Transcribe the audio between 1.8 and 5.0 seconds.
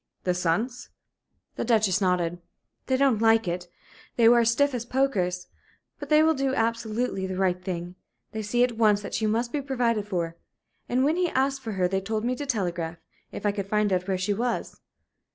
nodded. "They don't like it. They were as stiff as